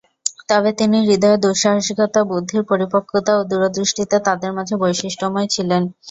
[0.49, 5.83] তবে তিনি হৃদয়ের দুঃসাহসিকতা, বুদ্ধির পরিপক্কতা ও দূরদৃষ্টিতে তাদের মাঝে বৈশিষ্ট্যময় ছিলেন।